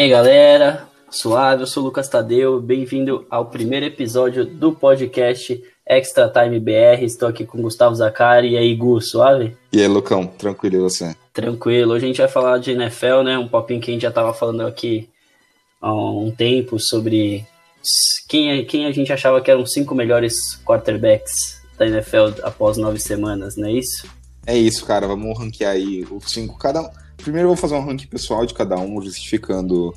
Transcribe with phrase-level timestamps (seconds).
[0.00, 5.62] E aí galera, suave, eu sou o Lucas Tadeu, bem-vindo ao primeiro episódio do podcast
[5.86, 7.04] Extra Time BR.
[7.04, 8.52] Estou aqui com Gustavo Zacari.
[8.52, 9.54] E aí, Gu, suave?
[9.70, 11.14] E aí, Lucão, tranquilo e você?
[11.34, 11.92] Tranquilo.
[11.92, 13.36] Hoje a gente vai falar de NFL, né?
[13.36, 15.10] Um popinho que a gente já estava falando aqui
[15.82, 17.46] há um tempo sobre
[18.26, 22.98] quem, quem a gente achava que eram os cinco melhores quarterbacks da NFL após nove
[22.98, 24.08] semanas, não é isso?
[24.46, 25.06] É isso, cara.
[25.06, 26.58] Vamos ranquear aí os cinco.
[26.58, 26.90] Cada
[27.22, 29.94] Primeiro eu vou fazer um ranking pessoal de cada um, justificando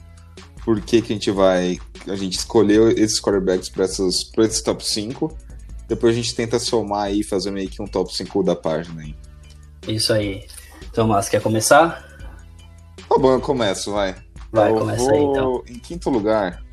[0.64, 1.80] por que, que a gente vai.
[2.08, 5.38] A gente escolheu esses quarterbacks para esses top 5.
[5.88, 9.02] Depois a gente tenta somar aí e fazer meio que um top 5 da página
[9.02, 9.16] aí.
[9.88, 10.45] Isso aí.
[10.89, 12.08] Então, Márcio, quer começar?
[13.09, 14.16] Tá bom, eu começo, vai.
[14.52, 15.14] Vai, eu começa vou...
[15.14, 15.64] aí então.
[15.67, 16.64] Em quinto lugar,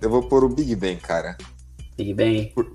[0.00, 1.36] eu vou pôr o Big Ben, cara.
[1.96, 2.52] Big Ben?
[2.54, 2.72] Por...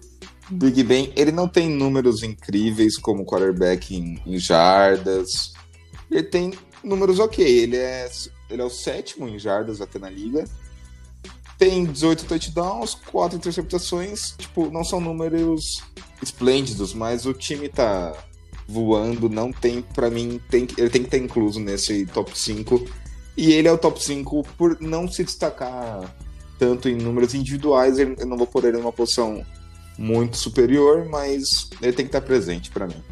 [0.49, 5.53] Big Ben, ele não tem números incríveis como quarterback em, em jardas
[6.11, 7.45] ele tem números ok.
[7.45, 8.09] Ele é,
[8.49, 10.45] ele é o sétimo em jardas até na liga.
[11.57, 14.31] Tem 18 touchdowns, 4 interceptações.
[14.37, 15.83] Tipo, não são números
[16.21, 18.13] esplêndidos, mas o time tá
[18.67, 19.29] voando.
[19.29, 22.85] Não tem, para mim, tem, ele tem que estar incluso nesse top 5.
[23.35, 26.15] E ele é o top 5 por não se destacar
[26.57, 27.99] tanto em números individuais.
[27.99, 29.45] Eu não vou pôr ele numa posição
[29.97, 33.03] muito superior, mas ele tem que estar presente para mim.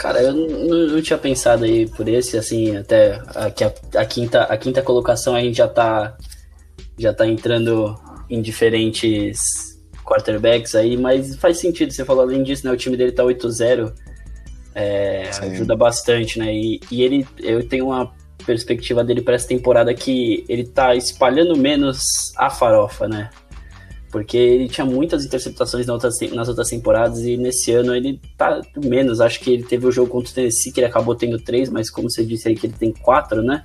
[0.00, 4.44] Cara, eu não, não, tinha pensado aí por esse, assim, até aqui a, a, quinta,
[4.44, 6.16] a quinta colocação a gente já tá,
[6.98, 7.94] já tá entrando
[8.30, 13.12] em diferentes quarterbacks aí, mas faz sentido, você falou além disso, né, o time dele
[13.12, 13.92] tá 8-0,
[14.74, 18.10] é, ajuda bastante, né, e, e ele, eu tenho uma
[18.46, 23.28] perspectiva dele para essa temporada que ele tá espalhando menos a farofa, né,
[24.10, 28.60] porque ele tinha muitas interceptações nas outras, nas outras temporadas e nesse ano ele tá
[28.76, 29.20] menos.
[29.20, 31.88] Acho que ele teve o jogo contra o Tennessee, que ele acabou tendo três, mas
[31.90, 33.64] como você disse aí que ele tem quatro, né?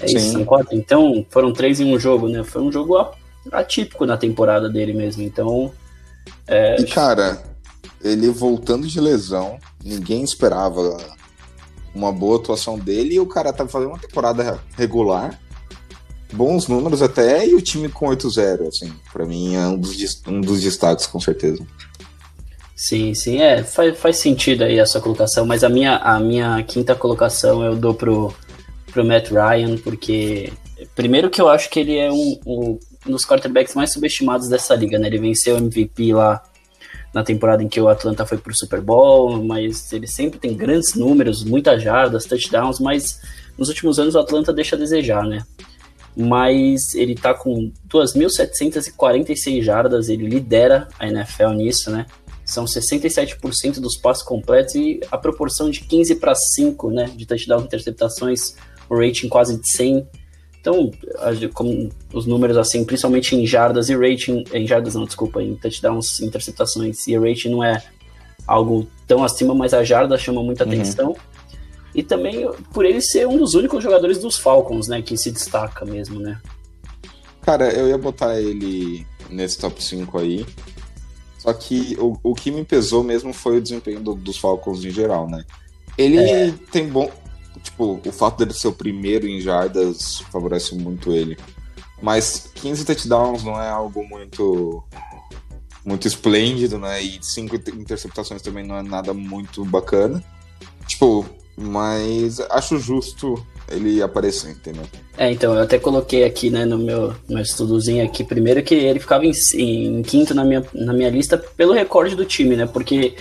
[0.00, 0.16] É Sim.
[0.16, 0.76] isso, são quatro.
[0.76, 2.42] Então foram três em um jogo, né?
[2.42, 2.96] Foi um jogo
[3.52, 5.22] atípico na temporada dele mesmo.
[5.22, 5.72] Então.
[6.46, 6.80] É...
[6.80, 7.42] E cara,
[8.02, 10.98] ele voltando de lesão, ninguém esperava
[11.94, 15.38] uma boa atuação dele e o cara tá fazendo uma temporada regular
[16.32, 20.40] bons números até, e o time com 8-0, assim, para mim é um dos, um
[20.40, 21.64] dos destaques, com certeza.
[22.76, 26.62] Sim, sim, é, faz, faz sentido aí a sua colocação, mas a minha, a minha
[26.64, 28.34] quinta colocação eu dou pro,
[28.92, 30.52] pro Matt Ryan, porque
[30.94, 34.98] primeiro que eu acho que ele é um, um, dos quarterbacks mais subestimados dessa liga,
[34.98, 35.06] né?
[35.06, 36.42] Ele venceu o MVP lá
[37.12, 40.94] na temporada em que o Atlanta foi pro Super Bowl, mas ele sempre tem grandes
[40.94, 43.20] números, muitas jardas, touchdowns, mas
[43.56, 45.44] nos últimos anos o Atlanta deixa a desejar, né?
[46.16, 52.06] Mas ele tá com 2.746 jardas, ele lidera a NFL nisso, né?
[52.44, 57.62] São 67% dos passos completos e a proporção de 15 para 5, né, de touchdown
[57.62, 58.54] interceptações,
[58.88, 60.06] o rating quase de 100.
[60.60, 60.90] Então,
[61.54, 66.20] como os números assim, principalmente em jardas e rating, em jardas não, desculpa, em touchdowns,
[66.20, 67.82] interceptações e rating não é
[68.46, 70.70] algo tão acima, mas a jarda chama muita uhum.
[71.94, 75.84] E também por ele ser um dos únicos jogadores dos Falcons, né, que se destaca
[75.84, 76.40] mesmo, né?
[77.42, 80.46] Cara, eu ia botar ele nesse top 5 aí.
[81.38, 84.90] Só que o, o que me pesou mesmo foi o desempenho do, dos Falcons em
[84.90, 85.44] geral, né?
[85.98, 86.52] Ele é.
[86.72, 87.10] tem bom.
[87.62, 91.36] Tipo, o fato dele ser o primeiro em jardas favorece muito ele.
[92.02, 94.82] Mas 15 touchdowns não é algo muito.
[95.84, 97.02] Muito esplêndido, né?
[97.02, 100.24] E cinco interceptações também não é nada muito bacana.
[100.86, 104.84] Tipo, mas acho justo ele aparecer, entendeu?
[105.16, 109.00] É, então, eu até coloquei aqui, né, no meu, meu estudozinho aqui, primeiro que ele
[109.00, 113.14] ficava em, em, quinto na minha, na minha lista pelo recorde do time, né, porque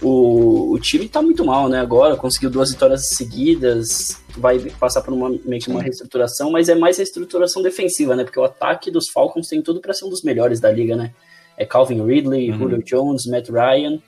[0.00, 5.12] o, o time tá muito mal, né, agora, conseguiu duas vitórias seguidas, vai passar por
[5.12, 9.08] uma, meio que uma reestruturação, mas é mais reestruturação defensiva, né, porque o ataque dos
[9.08, 11.12] Falcons tem tudo para ser um dos melhores da liga, né,
[11.56, 12.58] é Calvin Ridley, uhum.
[12.58, 13.98] Julio Jones, Matt Ryan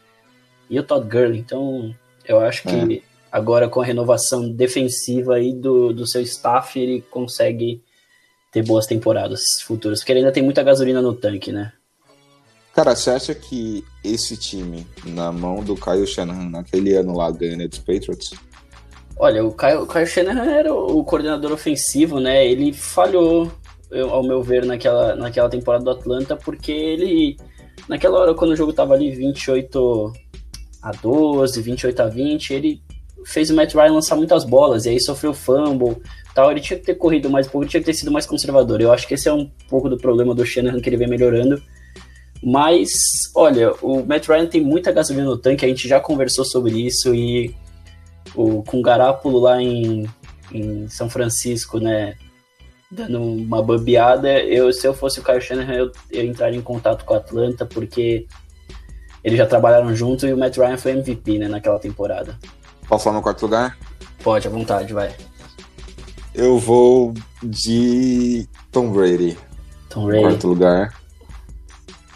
[0.71, 3.03] e o Todd Gurley, então eu acho que...
[3.03, 7.83] É agora com a renovação defensiva aí do, do seu staff, ele consegue
[8.51, 11.71] ter boas temporadas futuras, porque ele ainda tem muita gasolina no tanque, né?
[12.75, 17.69] Cara, você acha que esse time, na mão do Kyle Shanahan, naquele ano lá, ganhando
[17.69, 18.31] dos Patriots?
[19.19, 22.47] Olha, o Kyle, o Shanahan era o coordenador ofensivo, né?
[22.47, 23.53] Ele falhou,
[24.11, 27.37] ao meu ver, naquela, naquela temporada do Atlanta, porque ele,
[27.87, 30.13] naquela hora, quando o jogo tava ali 28
[30.81, 32.86] a 12, 28 a 20, ele
[33.27, 35.97] fez o Matt Ryan lançar muitas bolas, e aí sofreu fumble,
[36.33, 38.81] tal, ele tinha que ter corrido mais pouco, ele tinha que ter sido mais conservador.
[38.81, 41.61] Eu acho que esse é um pouco do problema do Shanahan, que ele vem melhorando.
[42.43, 42.91] Mas,
[43.35, 47.15] olha, o Matt Ryan tem muita gasolina no tanque, a gente já conversou sobre isso,
[47.15, 47.55] e
[48.35, 50.07] o, com o Garápulo lá em,
[50.53, 52.15] em São Francisco, né,
[52.91, 57.05] dando uma bambeada, eu, se eu fosse o Kyle Shanahan, eu, eu entraria em contato
[57.05, 58.27] com o Atlanta, porque
[59.25, 62.39] eles já trabalharam junto e o Matt Ryan foi MVP, né, naquela temporada.
[62.89, 63.77] Posso falar no quarto lugar?
[64.23, 65.15] Pode, à vontade, vai.
[66.35, 69.39] Eu vou de Tom Brady.
[69.89, 70.23] Tom Brady.
[70.23, 71.01] Quarto lugar.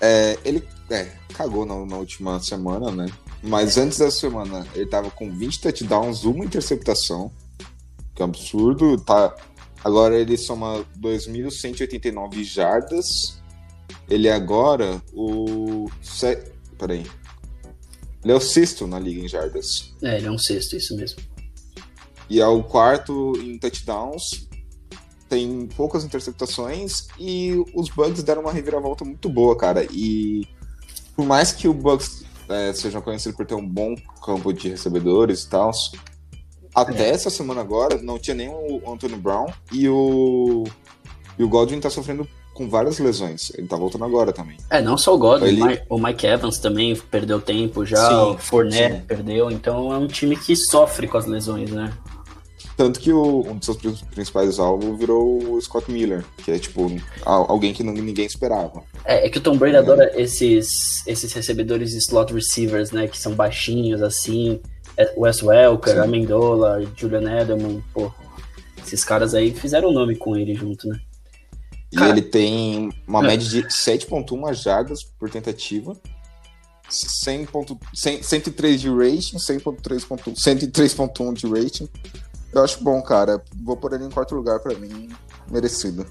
[0.00, 3.06] É, ele é, cagou na, na, última semana, né?
[3.42, 7.30] Mas antes da semana, ele tava com 20 touchdowns, uma interceptação.
[8.14, 8.98] Que é absurdo.
[9.00, 9.34] Tá,
[9.82, 13.40] agora ele soma 2.189 jardas.
[14.08, 15.88] Ele é agora o.
[16.02, 16.36] Se...
[16.78, 17.06] Peraí.
[18.22, 19.94] Ele é o sexto na liga em jardas.
[20.02, 21.22] É, ele é um sexto, isso mesmo.
[22.28, 24.48] E é o quarto em touchdowns.
[25.28, 29.86] Tem poucas interceptações e os Bugs deram uma reviravolta muito boa, cara.
[29.92, 30.46] E
[31.14, 33.94] por mais que o Bucks é, seja conhecido por ter um bom
[34.24, 35.70] campo de recebedores e tal,
[36.74, 37.10] até é.
[37.10, 40.64] essa semana agora não tinha nem o Anthony Brown e o,
[41.38, 43.52] e o Godwin tá sofrendo com várias lesões.
[43.56, 44.56] Ele tá voltando agora também.
[44.68, 45.80] É, não só o Godwin, Ele...
[45.88, 50.36] o Mike Evans também perdeu tempo já, sim, o Fournette perdeu, então é um time
[50.36, 51.92] que sofre com as lesões, né?
[52.76, 56.90] Tanto que o, um dos seus principais alvos virou o Scott Miller, que é tipo
[57.24, 58.82] alguém que não, ninguém esperava.
[59.04, 59.78] É, é que o Tom Brady é.
[59.80, 63.06] adora esses, esses recebedores de slot receivers, né?
[63.06, 64.60] Que são baixinhos, assim.
[64.96, 66.00] É, Wes Welker, Sim.
[66.00, 68.10] Amendola, Julian Edelman, pô.
[68.82, 70.98] Esses caras aí fizeram o nome com ele junto, né?
[71.92, 73.26] E Cara, ele tem uma é.
[73.28, 75.96] média de 7.1 jardas por tentativa.
[76.88, 81.88] 100 ponto, 100, 103 de rating, 103.1 de rating.
[82.52, 83.40] Eu acho bom, cara.
[83.62, 85.08] Vou por ele em quarto lugar para mim,
[85.50, 86.04] merecido.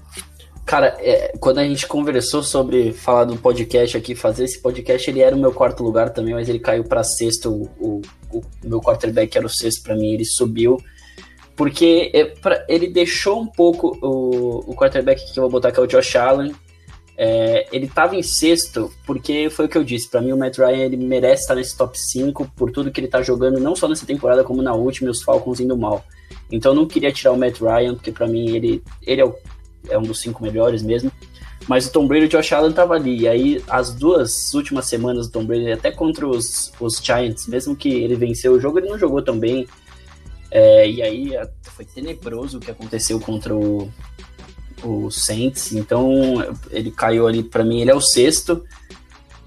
[0.64, 5.20] Cara, é, quando a gente conversou sobre falar do podcast aqui, fazer esse podcast, ele
[5.20, 7.50] era o meu quarto lugar também, mas ele caiu para sexto.
[7.50, 8.00] O, o,
[8.32, 10.78] o, meu quarterback era o sexto para mim, ele subiu.
[11.56, 15.78] Porque é, pra, ele deixou um pouco o, o quarterback que eu vou botar, que
[15.78, 16.54] é o Josh Allen.
[17.16, 20.08] É, ele estava em sexto, porque foi o que eu disse.
[20.08, 23.08] Para mim, o Matt Ryan ele merece estar nesse top 5 por tudo que ele
[23.08, 26.02] está jogando, não só nessa temporada, como na última, e os Falcons indo mal.
[26.50, 29.34] Então eu não queria tirar o Matt Ryan, porque para mim ele, ele é, o,
[29.88, 31.12] é, um dos cinco melhores mesmo.
[31.68, 33.20] Mas o Tom Brady e o Josh Allen tava ali.
[33.20, 37.76] E aí, as duas últimas semanas do Tom Brady, até contra os, os Giants, mesmo
[37.76, 39.66] que ele venceu o jogo, ele não jogou tão bem.
[40.50, 41.32] É, e aí
[41.62, 43.90] foi tenebroso o que aconteceu contra o,
[44.82, 45.72] o Saints.
[45.72, 46.12] Então
[46.70, 48.64] ele caiu ali, para mim, ele é o sexto.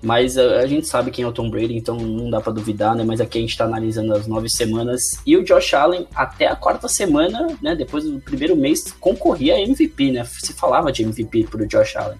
[0.04, 2.94] Mas a, a, gente sabe quem é o Tom Brady, então não dá para duvidar,
[2.94, 3.06] né?
[3.06, 5.02] Mas aqui a gente tá analisando as nove semanas.
[5.26, 7.74] E o Josh Allen, até a quarta semana, né?
[7.74, 10.26] Depois do primeiro mês, concorria a MVP, né?
[10.26, 12.18] Se falava de MVP pro Josh Allen.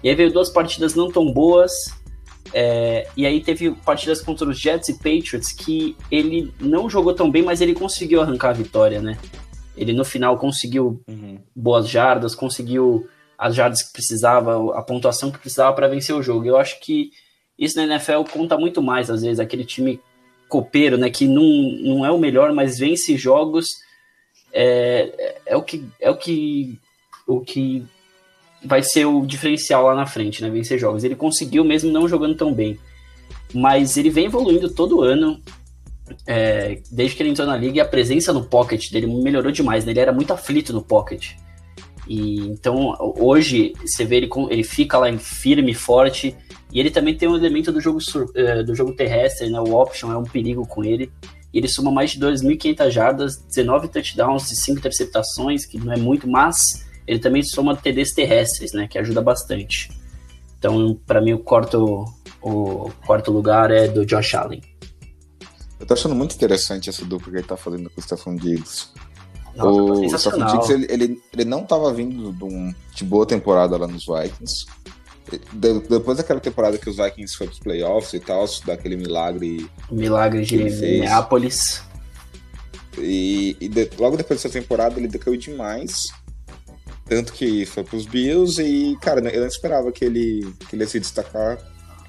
[0.00, 1.72] E aí veio duas partidas não tão boas.
[2.52, 7.30] É, e aí teve partidas contra os Jets e Patriots que ele não jogou tão
[7.30, 9.18] bem, mas ele conseguiu arrancar a vitória, né?
[9.76, 11.38] Ele no final conseguiu uhum.
[11.54, 16.46] boas jardas, conseguiu as jardas que precisava, a pontuação que precisava para vencer o jogo.
[16.46, 17.10] Eu acho que
[17.58, 20.00] isso na NFL conta muito mais, às vezes, aquele time
[20.48, 21.42] copeiro, né, que não,
[21.82, 23.66] não é o melhor, mas vence jogos,
[24.52, 26.78] é, é, o que é o que
[27.26, 27.84] o que
[28.64, 31.04] vai ser o diferencial lá na frente, né, vencer jogos.
[31.04, 32.78] Ele conseguiu mesmo não jogando tão bem,
[33.52, 35.40] mas ele vem evoluindo todo ano.
[36.26, 39.84] É, desde que ele entrou na liga e a presença no pocket dele melhorou demais,
[39.84, 39.92] né?
[39.92, 41.32] Ele era muito aflito no pocket.
[42.06, 46.36] E então hoje você vê ele, ele fica lá firme, forte,
[46.70, 47.98] e ele também tem um elemento do jogo,
[48.34, 49.60] eh, do jogo terrestre, né?
[49.60, 51.10] O option é um perigo com ele.
[51.52, 55.96] E ele soma mais de 2.500 jardas, 19 touchdowns e 5 interceptações, que não é
[55.96, 58.86] muito, mas ele também soma TDs terrestres, né?
[58.88, 59.90] Que ajuda bastante.
[60.58, 62.04] Então, para mim, o quarto,
[62.42, 64.62] o quarto lugar é do Josh Allen.
[65.78, 68.88] Eu tô achando muito interessante essa dupla que ele tá fazendo com o Stephon Diggs.
[69.54, 73.76] Nossa, o Stephon Diggs, ele, ele, ele não tava vindo de, um, de boa temporada
[73.76, 74.66] lá nos Vikings
[75.52, 79.68] de, depois daquela temporada que os Vikings foram pros playoffs e tal, daquele milagre.
[79.90, 81.82] Milagre de Minneapolis.
[82.98, 86.12] E, e de, logo depois dessa temporada ele decaiu demais.
[87.06, 90.88] Tanto que foi pros Bills e, cara, eu não esperava que ele, que ele ia
[90.88, 91.58] se destacar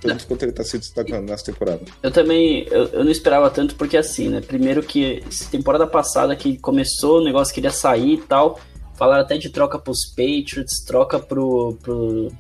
[0.02, 1.82] tanto quanto ele tá se destacando nessa temporada.
[2.02, 4.42] Eu também, eu, eu, não esperava tanto porque assim, né?
[4.42, 8.60] Primeiro que temporada passada que começou, o negócio queria sair e tal,
[8.96, 12.32] falaram até de troca pros Patriots, troca pro, pro,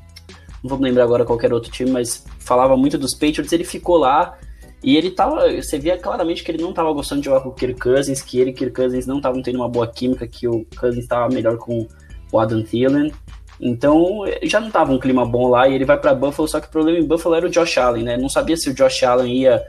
[0.63, 3.97] não vou me lembrar agora qualquer outro time, mas falava muito dos Patriots, ele ficou
[3.97, 4.38] lá
[4.83, 7.53] e ele tava, você via claramente que ele não tava gostando de jogar com o
[7.53, 10.65] Kirk Cousins, que ele e Kirk Cousins não estavam tendo uma boa química, que o
[10.77, 11.88] Cousins estava melhor com
[12.32, 13.12] o Adam Thielen.
[13.60, 16.67] Então, já não tava um clima bom lá e ele vai para Buffalo, só que
[16.67, 18.17] o problema em Buffalo era o Josh Allen, né?
[18.17, 19.63] Não sabia se o Josh Allen ia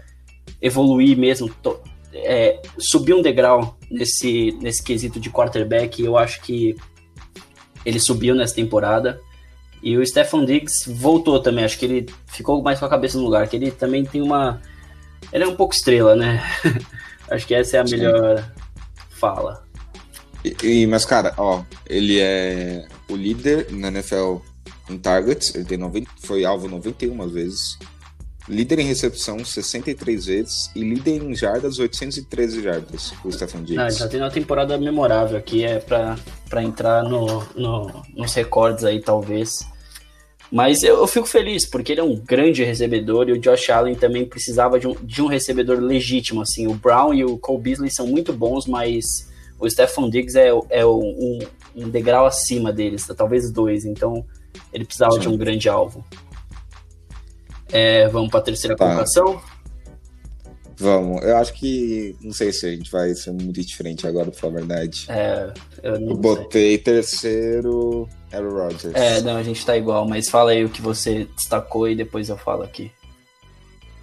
[0.61, 1.79] evoluir mesmo, to,
[2.13, 6.03] é, subir um degrau nesse, nesse quesito de quarterback.
[6.03, 6.77] Eu acho que
[7.85, 9.21] ele subiu nessa temporada.
[9.83, 13.25] E o Stefan Diggs voltou também, acho que ele ficou mais com a cabeça no
[13.25, 14.61] lugar, que ele também tem uma.
[15.33, 16.43] Ele é um pouco estrela, né?
[17.31, 17.97] acho que essa é a Sim.
[17.97, 18.53] melhor
[19.11, 19.66] fala.
[20.63, 24.37] E, e, mas, cara, ó, ele é o líder na NFL
[24.89, 27.79] em targets, ele tem 90, foi alvo 91 vezes
[28.49, 33.77] líder em recepção 63 vezes e líder em jardas 813 jardas, o Stefan Diggs.
[33.77, 38.85] Não, ele tá tendo uma temporada memorável aqui, é para entrar no, no, nos recordes
[38.85, 39.67] aí, talvez.
[40.51, 43.97] Mas eu, eu, fico feliz, porque ele é um grande recebedor e o Josh Allen
[43.97, 46.69] também precisava de um, de um recebedor legítimo, assim.
[46.69, 50.87] O Brown e o Cole Beasley são muito bons, mas o Stefan Diggs é, é
[50.87, 51.39] um,
[51.75, 54.25] um degrau acima deles, talvez dois, então
[54.73, 55.21] ele precisava Sim.
[55.21, 56.05] de um grande alvo.
[57.73, 58.85] É, vamos para a terceira tá.
[58.85, 59.41] colocação?
[60.79, 61.23] Vamos.
[61.23, 62.15] Eu acho que.
[62.21, 65.07] Não sei se a gente vai ser muito diferente agora, pra falar a verdade.
[65.09, 66.79] É, eu não eu botei sei.
[66.79, 68.95] terceiro Aaron Rodgers.
[68.95, 72.29] É, não, a gente tá igual, mas fala aí o que você destacou e depois
[72.29, 72.93] eu falo aqui.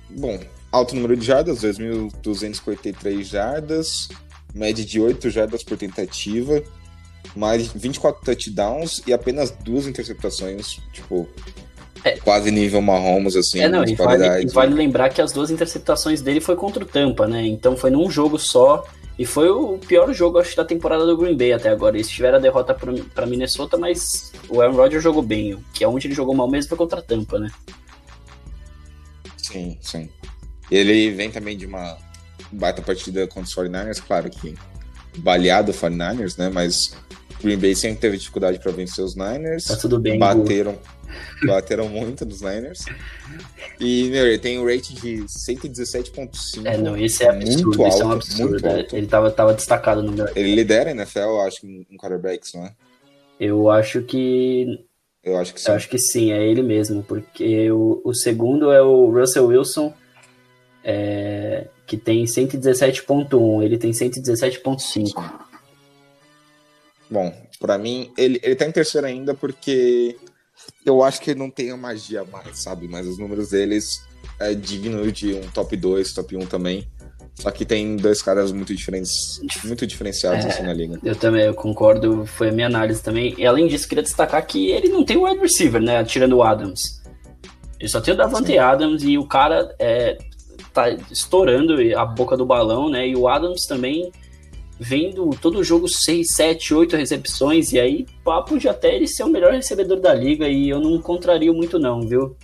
[0.10, 0.40] Bom,
[0.72, 4.10] alto número de jardas, 2.243 jardas,
[4.54, 6.64] média de 8 jardas por tentativa,
[7.36, 10.80] mais 24 touchdowns e apenas duas interceptações.
[10.92, 11.28] Tipo,
[12.04, 12.18] é.
[12.18, 16.22] Quase nível Mahomes, assim, é, não, e vale, e vale lembrar que as duas interceptações
[16.22, 17.46] dele foi contra o Tampa, né?
[17.46, 18.86] Então foi num jogo só.
[19.18, 21.96] E foi o pior jogo, acho, da temporada do Green Bay até agora.
[21.96, 25.54] Eles tiveram a derrota para Minnesota, mas o Aaron Rodgers jogou bem.
[25.54, 27.52] O que é onde ele jogou mal mesmo foi contra a Tampa, né?
[29.38, 30.10] Sim, sim.
[30.72, 31.96] Ele vem também de uma
[32.54, 34.56] baita partida contra os 49ers, claro que
[35.18, 36.50] baleado o 49ers, né?
[36.50, 36.96] Mas
[37.44, 39.66] Green Bay sempre teve dificuldade para vencer os Niners.
[39.66, 40.18] Tá tudo bem.
[40.18, 40.80] Bateram,
[41.46, 42.86] bateram muito nos Niners.
[43.80, 46.66] E, meu, ele tem um rate de 117.5.
[46.66, 47.66] É, não, esse é absurdo.
[47.68, 48.52] Muito alto, é um absurdo.
[48.52, 48.96] Muito é, alto.
[48.96, 50.28] Ele tava, tava destacado no meu.
[50.36, 52.72] Ele lidera a NFL, acho que em quarterbacks, não é?
[53.40, 54.86] Eu acho que.
[55.22, 55.70] Eu acho que sim.
[55.70, 59.94] Eu acho que sim, é ele mesmo, porque o, o segundo é o Russell Wilson,
[60.84, 65.32] é, que tem 117.1, ele tem 117.5.
[67.10, 70.18] Bom, para mim, ele, ele tá em terceiro ainda porque
[70.86, 72.88] eu acho que ele não tem a magia mais, sabe?
[72.88, 74.04] Mas os números deles
[74.40, 76.88] é digno de um top 2, top 1 também.
[77.36, 81.00] Só que tem dois caras muito diferentes, muito diferenciados é, assim na liga.
[81.04, 83.34] Eu também, eu concordo, foi a minha análise também.
[83.38, 86.04] E além disso, queria destacar que ele não tem o wide receiver, né?
[86.04, 87.02] Tirando o Adams.
[87.80, 88.58] Ele só tem o Davante Sim.
[88.60, 90.18] Adams e o cara é,
[90.74, 93.08] tá estourando a boca do balão, né?
[93.08, 94.12] E o Adams também
[94.80, 99.30] vendo todo jogo 6, 7, 8 recepções, e aí papo de até ele ser o
[99.30, 102.36] melhor recebedor da liga, e eu não contrario muito não, viu?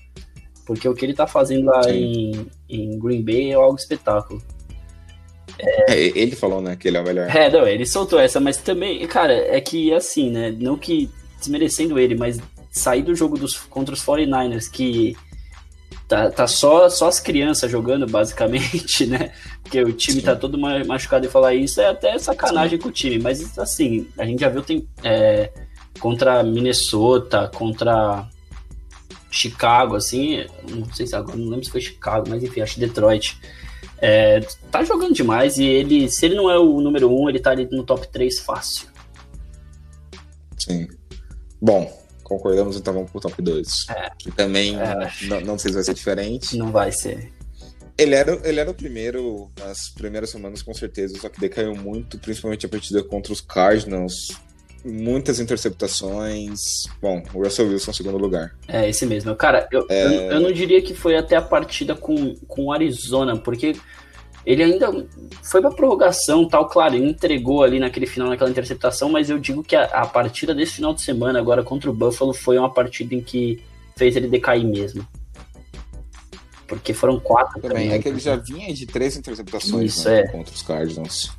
[0.66, 4.42] Porque o que ele tá fazendo lá em, em, Green Bay é algo espetáculo.
[5.58, 5.94] É...
[5.94, 7.36] É, ele falou, né, que ele é o melhor.
[7.36, 11.10] É, não, ele soltou essa, mas também, cara, é que assim, né, não que
[11.40, 12.40] desmerecendo ele, mas
[12.72, 15.18] sair do jogo dos, contra os 49ers, que
[16.10, 19.32] tá, tá só, só as crianças jogando, basicamente, né?
[19.62, 20.36] Porque o time tá Sim.
[20.36, 22.84] tá todo machucado e falar isso é até sacanagem Sim.
[22.84, 23.20] com o time.
[23.20, 25.52] Mas, assim, a gente já viu tem, é,
[26.00, 28.28] contra Minnesota, contra
[29.30, 33.40] Chicago, assim, não sei se agora, não lembro se foi Chicago, mas enfim, acho Detroit.
[34.02, 34.40] É,
[34.72, 37.68] tá jogando demais e ele, se ele não é o número um, ele tá ali
[37.72, 38.88] no top 3 fácil.
[40.58, 40.88] Sim.
[41.62, 41.99] Bom,
[42.30, 43.88] concordamos, então vamos pro top 2.
[43.90, 44.10] É.
[44.18, 45.12] Que também é.
[45.24, 46.56] não, não sei se vai ser diferente.
[46.56, 47.34] Não vai ser.
[47.98, 52.18] Ele era, ele era o primeiro nas primeiras semanas, com certeza, só que decaiu muito,
[52.20, 54.30] principalmente a partida contra os Cardinals.
[54.86, 56.62] Muitas interceptações.
[57.02, 58.56] Bom, o Russell Wilson, segundo lugar.
[58.66, 59.36] É, esse mesmo.
[59.36, 60.06] Cara, eu, é...
[60.06, 63.76] eu, eu, não diria que foi até a partida com, com o Arizona, porque
[64.50, 65.08] ele ainda
[65.44, 69.64] foi pra prorrogação, tal, claro, ele entregou ali naquele final, naquela interceptação, mas eu digo
[69.64, 73.14] que a, a, partida desse final de semana, agora contra o Buffalo, foi uma partida
[73.14, 73.64] em que
[73.96, 75.08] fez ele decair mesmo.
[76.66, 77.70] Porque foram quatro também.
[77.70, 80.28] também é que ele já vinha de três interceptações Isso, né, é.
[80.28, 81.32] contra os Cardinals.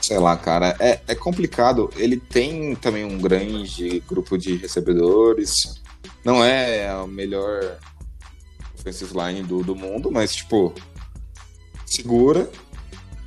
[0.00, 1.90] Sei lá, cara, é, é complicado.
[1.96, 5.80] Ele tem também um grande grupo de recebedores.
[6.24, 7.78] Não é a melhor
[8.76, 10.74] offensive line do, do mundo, mas, tipo,
[11.92, 12.48] segura.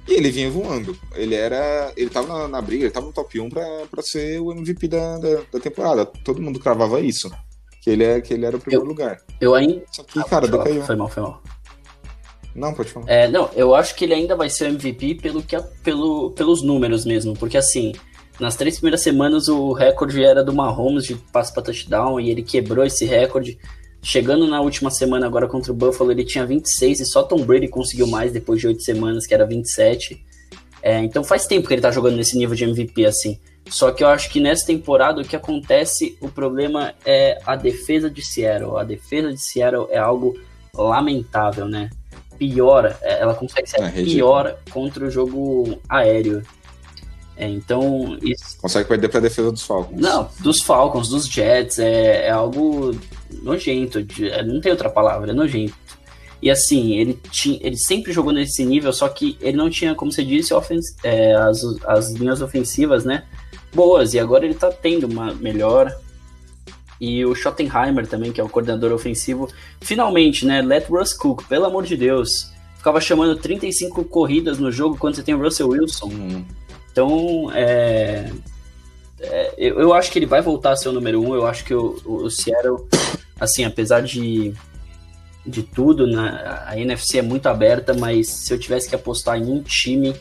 [0.08, 0.96] E ele vinha voando.
[1.16, 1.92] Ele era.
[1.98, 4.88] Ele tava na, na briga, ele tava no top 1 pra, pra ser o MVP
[4.88, 6.06] da, da, da, temporada.
[6.06, 7.32] Todo mundo cravava isso.
[7.82, 9.22] Que ele, é, que ele era o primeiro eu, lugar.
[9.42, 9.84] Eu ainda.
[9.92, 10.84] Só que, ah, cara, decaiu.
[10.84, 11.42] Foi mal, foi mal.
[12.56, 13.06] Não, pode falar.
[13.10, 17.04] É, não, eu acho que ele ainda vai ser MVP pelo que, pelo, pelos números
[17.04, 17.36] mesmo.
[17.36, 17.94] Porque assim,
[18.40, 22.44] nas três primeiras semanas o recorde era do Mahomes de passe para touchdown e ele
[22.44, 23.60] quebrou esse recorde.
[24.06, 27.68] Chegando na última semana agora contra o Buffalo, ele tinha 26 e só Tom Brady
[27.68, 30.24] conseguiu mais depois de oito semanas, que era 27.
[30.84, 33.40] É, então faz tempo que ele tá jogando nesse nível de MVP assim.
[33.68, 38.08] Só que eu acho que nessa temporada o que acontece, o problema é a defesa
[38.08, 38.78] de Seattle.
[38.78, 40.40] A defesa de Seattle é algo
[40.76, 41.90] lamentável, né?
[42.38, 46.44] Piora, é, ela consegue ser é, pior contra o jogo aéreo.
[47.36, 48.20] É, então.
[48.22, 48.56] Isso...
[48.62, 50.00] Consegue perder para a defesa dos Falcons.
[50.00, 52.96] Não, dos Falcons, dos Jets, é, é algo
[53.42, 54.04] nojento.
[54.04, 55.76] De, é, não tem outra palavra, é nojento.
[56.42, 60.12] E assim, ele, tinha, ele sempre jogou nesse nível, só que ele não tinha, como
[60.12, 63.24] você disse, ofens, é, as, as linhas ofensivas, né?
[63.74, 65.96] Boas, e agora ele tá tendo uma melhor.
[67.00, 69.50] E o Schottenheimer também, que é o coordenador ofensivo,
[69.82, 70.62] finalmente, né?
[70.62, 72.52] Let Russ Cook, pelo amor de Deus.
[72.78, 76.08] Ficava chamando 35 corridas no jogo quando você tem o Russell Wilson.
[76.08, 76.46] Uhum.
[76.92, 78.32] Então, é,
[79.20, 81.34] é, eu, eu, acho que ele vai voltar a ser o número um.
[81.34, 82.88] Eu acho que o, o Seattle,
[83.40, 84.54] assim, apesar de,
[85.46, 89.46] de tudo, né, a NFC é muito aberta, mas se eu tivesse que apostar em
[89.46, 90.16] um time,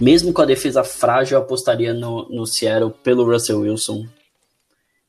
[0.00, 4.06] mesmo com a defesa frágil, eu apostaria no, no Seattle pelo Russell Wilson.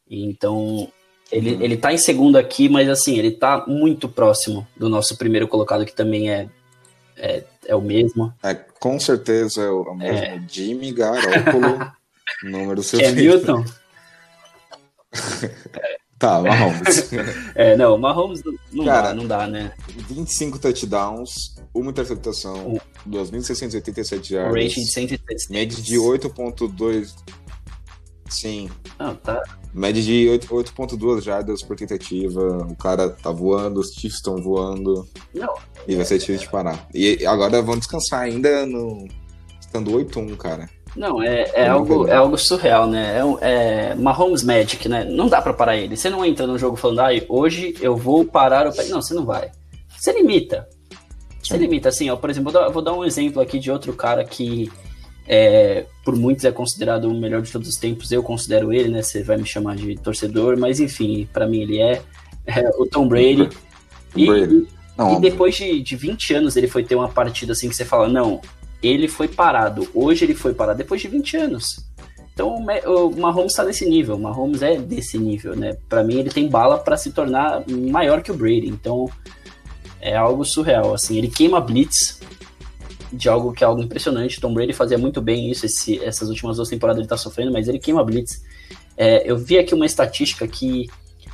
[0.10, 0.92] Então,
[1.32, 1.62] ele, uhum.
[1.62, 5.86] ele tá em segundo aqui, mas assim, ele tá muito próximo do nosso primeiro colocado,
[5.86, 6.48] que também é,
[7.18, 8.34] é, é o mesmo.
[8.44, 10.44] É, com certeza é o, mesmo é.
[10.48, 11.92] Jimmy Garoppolo,
[12.44, 13.00] número seu.
[13.00, 13.65] É Milton?
[16.18, 17.12] tá, Mahomes.
[17.56, 18.42] é, não, Mahomes
[18.72, 19.72] não Cara, dá, não dá, né?
[20.10, 24.54] 25 touchdowns, uma interceptação, 2.687 yards.
[24.54, 25.50] Rating de 136.
[25.50, 27.14] Média de 8.2...
[28.28, 28.70] Sim.
[29.00, 29.42] Não, tá...
[29.76, 32.66] Média de 8.2 jardas por tentativa.
[32.66, 35.06] O cara tá voando, os Chiefs estão voando.
[35.34, 35.54] Não.
[35.86, 36.88] E vai ser difícil de parar.
[36.94, 39.06] E agora vão descansar ainda no.
[39.60, 40.70] Estando 8-1, cara.
[40.96, 43.20] Não, é, é, algo, é algo surreal, né?
[43.42, 45.03] É, é Mahomes Magic, né?
[45.03, 45.98] Não dá para parar ele.
[45.98, 48.72] Você não entra no jogo falando, ah, hoje eu vou parar o.
[48.90, 49.51] Não, você não vai.
[49.98, 50.68] Você limita.
[51.44, 52.16] Você limita, assim, ó.
[52.16, 54.72] Por exemplo, vou dar, vou dar um exemplo aqui de outro cara que
[55.27, 58.12] é, por muitos é considerado o melhor de todos os tempos.
[58.12, 59.01] Eu considero ele, né?
[59.01, 62.01] Você vai me chamar de torcedor, mas enfim, para mim ele é,
[62.46, 63.50] é, o Tom Brady.
[64.16, 64.68] E, Brady.
[64.98, 67.84] Não, e depois de, de 20 anos ele foi ter uma partida assim que você
[67.84, 68.40] fala, não,
[68.81, 69.88] ele foi parado.
[69.94, 71.85] Hoje ele foi parado depois de 20 anos.
[72.33, 74.16] Então o Mahomes está nesse nível.
[74.16, 75.77] O Mahomes é desse nível, né?
[75.88, 78.68] Para mim ele tem bala para se tornar maior que o Brady.
[78.68, 79.09] Então
[80.01, 80.94] é algo surreal.
[80.94, 82.20] Assim, ele queima blitz
[83.11, 84.42] de algo que é algo impressionante.
[84.42, 85.66] Tom Brady fazia muito bem isso.
[85.66, 88.44] Esse, essas últimas duas temporadas ele tá sofrendo, mas ele queima blitz.
[88.98, 90.88] É, eu vi aqui uma estatística que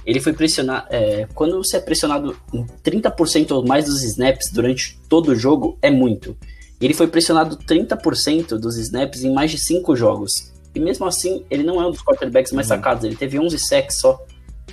[0.05, 0.85] ele foi pressionado.
[0.89, 5.77] É, quando você é pressionado em 30% ou mais dos snaps durante todo o jogo,
[5.81, 6.37] é muito.
[6.81, 10.51] Ele foi pressionado 30% dos snaps em mais de 5 jogos.
[10.73, 12.77] E mesmo assim, ele não é um dos quarterbacks mais uhum.
[12.77, 13.03] sacados.
[13.03, 14.25] Ele teve 11 sacks só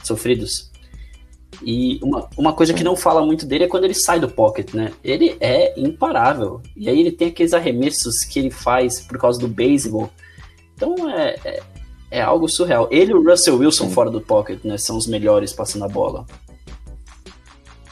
[0.02, 0.70] sofridos.
[1.62, 4.72] E uma, uma coisa que não fala muito dele é quando ele sai do pocket,
[4.74, 4.92] né?
[5.02, 6.62] Ele é imparável.
[6.76, 10.10] E aí ele tem aqueles arremessos que ele faz por causa do beisebol.
[10.74, 11.62] Então é, é,
[12.10, 12.88] é, algo surreal.
[12.90, 13.92] Ele e o Russell Wilson Sim.
[13.92, 14.78] fora do pocket, né?
[14.78, 16.24] São os melhores passando a bola.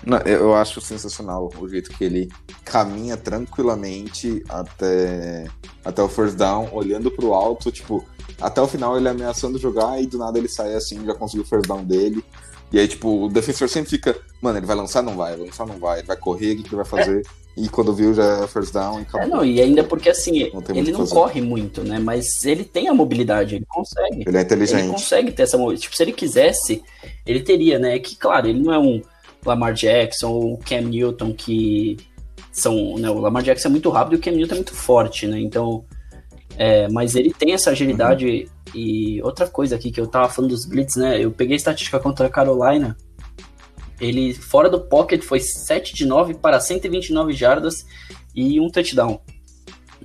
[0.06, 2.30] Não, eu acho sensacional o jeito que ele
[2.64, 5.48] caminha tranquilamente até,
[5.84, 8.04] até o first down, olhando pro alto, tipo,
[8.40, 11.46] até o final ele ameaçando jogar e do nada ele sai assim, já conseguiu o
[11.46, 12.24] first down dele.
[12.72, 15.66] E aí, tipo, o defensor sempre fica, mano, ele vai lançar, não vai, vai lançar,
[15.66, 17.20] não vai, ele vai correr, o que, ele vai fazer?
[17.26, 17.46] É.
[17.56, 19.22] E quando viu já é first down e acabou.
[19.22, 21.98] É, não, e ainda porque assim, não ele não corre muito, né?
[21.98, 24.24] Mas ele tem a mobilidade, ele consegue.
[24.26, 24.82] Ele é inteligente.
[24.82, 25.82] Ele consegue ter essa mobilidade.
[25.82, 26.82] Tipo, se ele quisesse,
[27.24, 27.98] ele teria, né?
[27.98, 29.00] Que, claro, ele não é um
[29.46, 31.96] Lamar Jackson ou o Cam Newton que
[32.52, 32.96] são.
[32.98, 35.40] Né, o Lamar Jackson é muito rápido e o Cam Newton é muito forte, né?
[35.40, 35.85] Então.
[36.59, 38.56] É, mas ele tem essa agilidade uhum.
[38.74, 41.22] E outra coisa aqui que eu tava falando dos blitz, né?
[41.22, 42.96] Eu peguei estatística contra a Carolina.
[43.98, 47.87] Ele, fora do pocket, foi 7 de 9 para 129 jardas
[48.35, 49.18] e um touchdown.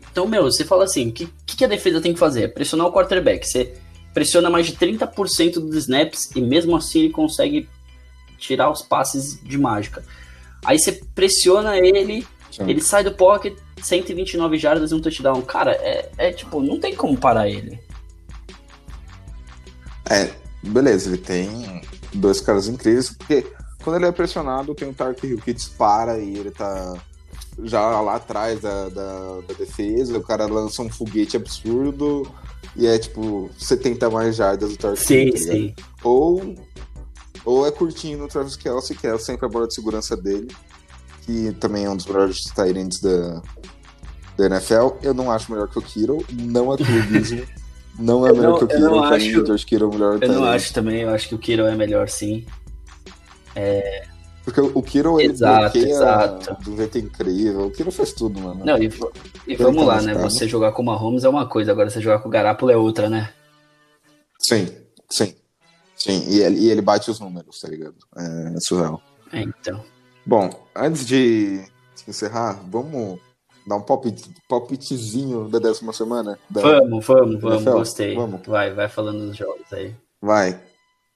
[0.10, 2.54] Então, meu, você fala assim, o que, que a defesa tem que fazer?
[2.54, 3.46] Pressionar o quarterback.
[3.46, 3.74] Você
[4.14, 7.68] pressiona mais de 30% dos snaps e mesmo assim ele consegue
[8.42, 10.04] tirar os passes de mágica.
[10.66, 12.70] Aí você pressiona ele, Sim.
[12.70, 15.42] ele sai do pocket, 129 jardas e um touchdown.
[15.44, 17.80] Cara, é, é tipo, não tem como parar ele.
[20.10, 21.82] É, beleza, ele tem
[22.14, 23.46] dois caras incríveis, porque
[23.84, 27.00] quando ele é pressionado, tem o Tark Hill que dispara e ele tá
[27.64, 32.30] já lá atrás da, da, da, defesa, o cara lança um foguete absurdo
[32.76, 35.34] e é tipo 70 mais jardas do Tark sim, Hill.
[35.34, 35.76] Tá sim.
[36.04, 36.56] Ou,
[37.46, 40.48] ou é curtinho no Travis Kelsey, que é sempre a bola de segurança dele,
[41.26, 43.42] que também é um dos melhores Tyrants da,
[44.38, 44.98] da NFL.
[45.02, 47.44] Eu não acho melhor que o Kiro, não é clubismo.
[48.00, 50.24] Não é melhor não, que o Kiro, pra mim, o George Kiro é o melhor
[50.24, 52.46] Eu não acho também, eu acho que o Kiro é melhor sim.
[53.54, 54.08] É...
[54.46, 56.72] Porque o Kiro, ele exato, exato.
[56.72, 57.68] um jeito incrível.
[57.68, 58.66] O Kiro fez tudo, mano.
[58.66, 58.90] Não, e,
[59.46, 60.16] e vamos lá, né?
[60.16, 62.78] Você jogar com o Mahomes é uma coisa, agora você jogar com o Garápolo é
[62.78, 63.30] outra, né?
[64.40, 64.68] Sim,
[65.10, 65.36] sim.
[66.04, 67.96] Sim, e ele, e ele bate os números, tá ligado?
[68.18, 69.00] É, é surreal.
[69.32, 69.84] É, então.
[70.26, 71.64] Bom, antes de
[72.08, 73.20] encerrar, vamos
[73.68, 73.86] dar um
[74.50, 76.40] palpitezinho da décima semana?
[76.50, 76.62] Da...
[76.62, 78.16] Vamos, vamos, vamos, gostei.
[78.16, 78.42] Vamos.
[78.48, 79.96] Vai, vai falando dos jogos aí.
[80.20, 80.60] Vai.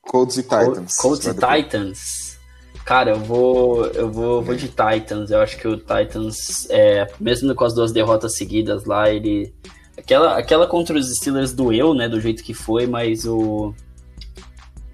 [0.04, 0.98] Colts e Titans.
[0.98, 2.38] Colts e Titans.
[2.86, 5.32] Cara, eu vou, eu vou, vou de Titans.
[5.32, 9.52] Eu acho que o Titans, é, mesmo com as duas derrotas seguidas lá, ele
[9.98, 13.74] aquela, aquela contra os Steelers doeu, né, do jeito que foi, mas o,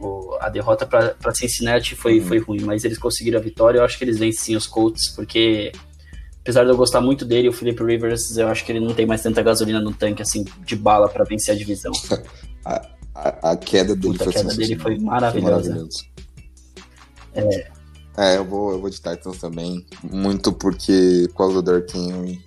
[0.01, 2.25] o a derrota para Cincinnati foi, uhum.
[2.25, 3.79] foi ruim, mas eles conseguiram a vitória.
[3.79, 5.71] Eu acho que eles vencem sim os Colts, porque
[6.41, 9.05] apesar de eu gostar muito dele, o Philip Rivers, eu acho que ele não tem
[9.05, 11.91] mais tanta gasolina no tanque assim de bala para vencer a divisão.
[12.65, 15.87] a, a, a, queda dele, Puta, foi, a queda dele foi maravilhosa.
[17.33, 17.71] Foi é.
[18.17, 19.85] É, eu vou, eu vou de Titans também.
[20.03, 22.43] Muito porque por causa do Derrick Henry.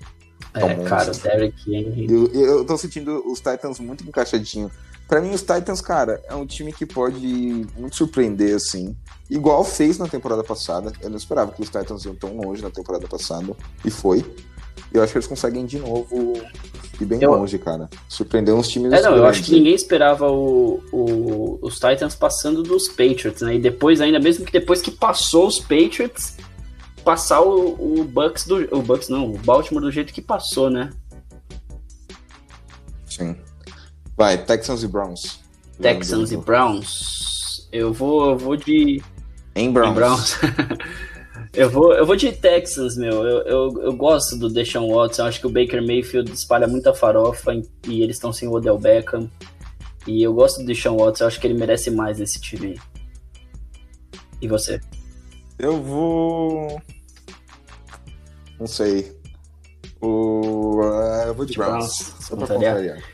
[0.53, 2.07] É, cara, o Derrick Henry.
[2.13, 4.71] Eu, eu tô sentindo os Titans muito encaixadinho.
[5.07, 8.97] Pra mim, os Titans, cara, é um time que pode muito surpreender, assim.
[9.29, 10.93] Igual fez na temporada passada.
[11.01, 13.55] Eu não esperava que os Titans iam tão longe na temporada passada.
[13.85, 14.25] E foi.
[14.93, 16.35] Eu acho que eles conseguem de novo
[17.01, 17.31] ir bem eu...
[17.33, 17.89] longe, cara.
[18.09, 18.93] Surpreender uns times.
[18.93, 23.57] É, não, eu acho que ninguém esperava o, o, os Titans passando dos Patriots, né?
[23.57, 26.37] E depois, ainda mesmo que depois que passou os Patriots,
[27.05, 28.77] passar o, o Bucks do.
[28.77, 30.91] O Bucks não, o Baltimore do jeito que passou, né?
[33.07, 33.37] Sim.
[34.17, 35.41] Vai, Texans e Browns.
[35.81, 37.69] Texans e Browns.
[37.73, 39.03] Eu vou, eu vou de.
[39.55, 39.91] Em Browns.
[39.91, 40.39] Em Browns.
[41.53, 43.25] Eu vou, eu vou de Texans, meu.
[43.25, 45.23] Eu, eu, eu gosto do Deshaun Watson.
[45.23, 47.55] Eu acho que o Baker Mayfield espalha muita farofa
[47.87, 49.31] e eles estão sem o Odell Beckham.
[50.05, 51.25] E eu gosto do Deshaun Watson.
[51.25, 52.81] Eu acho que ele merece mais esse time.
[54.43, 54.81] E você?
[55.57, 56.83] Eu vou.
[58.59, 59.17] Não sei.
[60.01, 60.81] O...
[60.81, 61.99] Uh, eu vou de, de Browns.
[61.99, 62.15] Browns.
[62.21, 63.14] Só pra contrariar.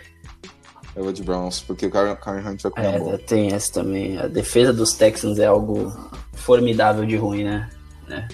[0.94, 2.16] Eu vou de Browns, porque o Karen
[2.48, 3.18] Hunt vai comer é, bola.
[3.18, 4.18] Tem essa também.
[4.18, 5.92] A defesa dos Texans é algo
[6.32, 7.70] formidável de ruim, né?
[8.08, 8.28] né?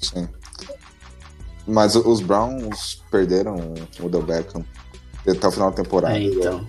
[0.00, 0.28] Sim.
[1.66, 4.64] Mas os Browns perderam o Del Beckham
[5.26, 6.18] até o final da temporada.
[6.18, 6.66] É, então.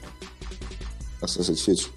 [1.22, 1.90] Essa é difícil.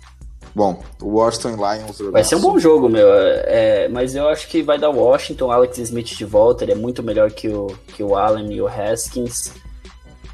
[0.55, 1.99] Bom, o Washington Lions.
[2.11, 3.09] Vai ser um bom jogo, meu.
[3.13, 6.65] É, mas eu acho que vai dar Washington, Alex Smith de volta.
[6.65, 9.53] Ele é muito melhor que o, que o Allen e o Haskins.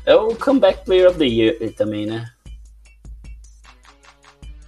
[0.06, 2.26] É o comeback player of the year também, né?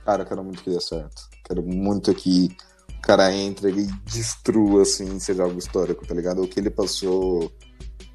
[0.07, 1.29] Cara, eu quero muito que dê certo.
[1.45, 2.57] Quero muito que
[3.03, 6.43] cara entra e destrua, assim, seja algo histórico, tá ligado?
[6.43, 7.53] O que ele passou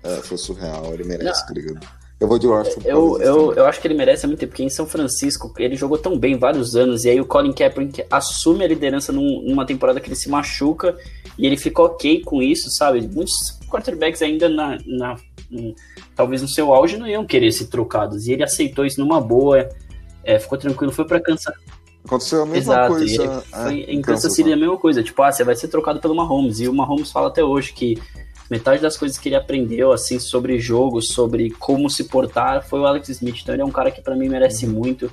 [0.01, 1.47] é, foi surreal, ele merece, Não.
[1.47, 1.88] tá ligado?
[2.17, 2.82] Eu vou de Washington.
[2.86, 5.97] Eu, eu, eu acho que ele merece muito tempo, porque em São Francisco ele jogou
[5.97, 9.99] tão bem vários anos, e aí o Colin Kaepernick assume a liderança num, numa temporada
[9.99, 10.97] que ele se machuca,
[11.38, 13.01] e ele fica ok com isso, sabe?
[13.01, 15.15] Muitos quarterbacks ainda na, na,
[16.15, 19.67] talvez no seu auge não iam querer ser trocados, e ele aceitou isso numa boa,
[20.23, 21.54] é, ficou tranquilo, foi para cansar
[22.04, 23.42] Aconteceu a mesma Exato, coisa.
[23.42, 25.04] Foi, é, em Kansas City a mesma coisa.
[25.04, 26.60] Tipo, ah, você vai ser trocado pelo Mahomes.
[26.60, 28.02] E o Mahomes fala até hoje que
[28.50, 32.86] metade das coisas que ele aprendeu, assim, sobre jogo, sobre como se portar, foi o
[32.86, 33.40] Alex Smith.
[33.42, 34.74] Então ele é um cara que para mim merece uhum.
[34.74, 35.12] muito.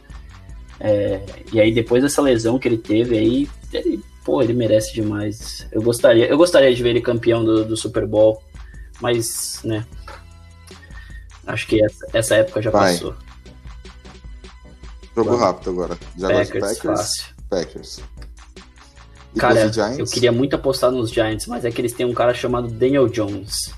[0.81, 1.20] É,
[1.53, 5.66] e aí depois dessa lesão que ele teve aí, ele, pô, ele merece demais.
[5.70, 8.42] Eu gostaria, eu gostaria de ver ele campeão do, do Super Bowl,
[9.01, 9.87] mas, né,
[11.46, 12.92] acho que essa, essa época já vai.
[12.92, 13.14] passou.
[15.24, 15.98] Jogo rápido agora.
[16.20, 17.24] Packers, Packers, fácil.
[17.48, 18.00] Packers.
[19.35, 22.35] E cara, eu queria muito apostar nos Giants, mas é que eles têm um cara
[22.35, 23.72] chamado Daniel Jones.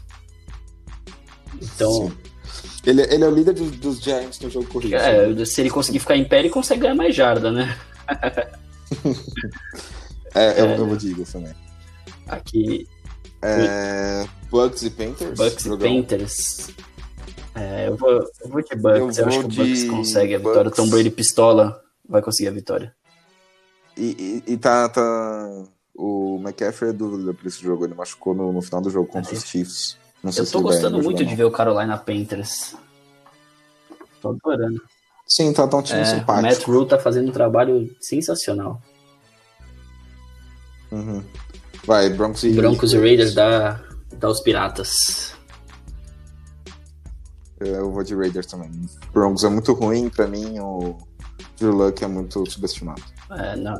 [1.61, 2.09] Então.
[2.09, 2.17] Sim.
[2.87, 4.95] Ele, ele é o líder dos, dos Giants no jogo corrido.
[4.95, 7.77] É, se ele conseguir ficar em pé, ele consegue ganhar mais jarda, né?
[10.35, 11.53] é, eu, é, eu vou de Eagles também.
[12.27, 12.89] Aqui.
[13.43, 15.39] É, Bucks e Panthers?
[15.39, 16.71] Bucks e Panthers.
[17.61, 19.19] É, eu, vou, eu vou de Bucks.
[19.19, 20.53] Eu, eu acho que o Bucks consegue a Bucks.
[20.53, 20.71] vitória.
[20.71, 22.95] Tom Brady pistola vai conseguir a vitória.
[23.97, 25.65] E, e, e tá, tá.
[25.95, 27.85] O McCaffrey é dúvida pra esse jogo.
[27.85, 29.37] Ele machucou no, no final do jogo contra é.
[29.37, 29.99] os Chiefs.
[30.23, 32.75] Não sei eu tô gostando muito de ver o Carolina Panthers.
[34.23, 34.81] Tô adorando.
[35.27, 36.39] Sim, tá, tá um time é, simpático.
[36.39, 38.81] O Matt Rule tá fazendo um trabalho sensacional.
[40.91, 41.23] Uhum.
[41.85, 43.81] Vai, Broncos e Broncos e Raiders dá,
[44.19, 45.35] dá os Piratas.
[47.61, 48.71] Eu vou de Raiders também.
[49.13, 50.97] Broncos é muito ruim, pra mim o
[51.59, 53.03] Drew Luck é muito subestimado.
[53.31, 53.79] É, não.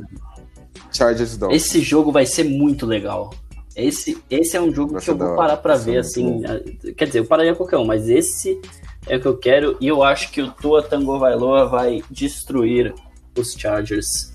[0.91, 1.65] Chargers Dolphins.
[1.65, 3.33] Esse jogo vai ser muito legal.
[3.75, 6.41] Esse, esse é um jogo vai que eu vou parar pra ver, assim.
[6.41, 6.93] Bom.
[6.95, 8.61] Quer dizer, eu pararia qualquer um, mas esse
[9.07, 9.77] é o que eu quero.
[9.81, 12.93] E eu acho que o Tua Tango Vailoa vai destruir
[13.37, 14.33] os Chargers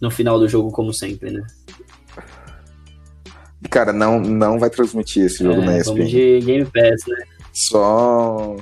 [0.00, 1.46] no final do jogo, como sempre, né?
[3.70, 5.92] Cara, não, não vai transmitir esse jogo é, na ESPN.
[5.92, 7.24] Vamos de Game Pass, né?
[7.52, 8.56] Só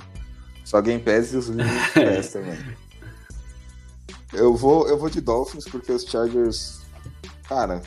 [0.67, 2.59] só Game Pass e os Game Pass também.
[4.33, 6.81] Eu vou, eu vou de Dolphins porque os Chargers,
[7.49, 7.81] cara,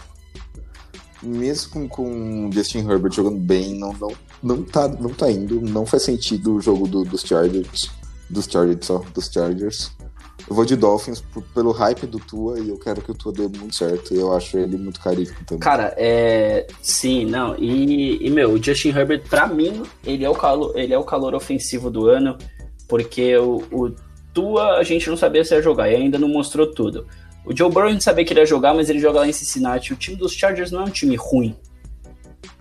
[1.22, 4.12] mesmo com, com Justin Herbert jogando bem, não, não,
[4.42, 5.60] não, tá, não tá indo.
[5.60, 7.92] Não faz sentido o jogo do, dos Chargers.
[8.30, 9.92] Dos Chargers só, dos Chargers.
[10.50, 13.34] Eu vou de Dolphins por, pelo hype do Tua e eu quero que o Tua
[13.34, 14.16] dê muito certo.
[14.16, 15.60] Eu acho ele muito caríssimo também.
[15.60, 16.66] Cara, é.
[16.82, 17.58] Sim, não.
[17.58, 21.04] E, e, meu, o Justin Herbert, pra mim, ele é o calor, ele é o
[21.04, 22.38] calor ofensivo do ano,
[22.90, 23.96] porque o, o
[24.34, 27.08] Tua a gente não sabia se ia jogar e ainda não mostrou tudo.
[27.46, 29.32] O Joe Burrow a gente sabia que ele ia jogar, mas ele joga lá em
[29.32, 29.94] Cincinnati.
[29.94, 31.56] O time dos Chargers não é um time ruim.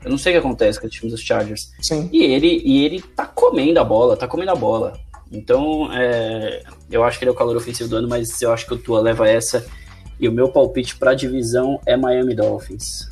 [0.04, 1.72] Eu não sei o que acontece com o time dos Chargers.
[1.80, 2.08] Sim.
[2.12, 4.98] E ele, e ele tá comendo a bola, tá comendo a bola.
[5.30, 8.66] Então, é, eu acho que ele é o calor ofensivo do ano, mas eu acho
[8.66, 9.66] que o Tua leva essa.
[10.20, 13.08] E o meu palpite pra divisão é Miami Dolphins.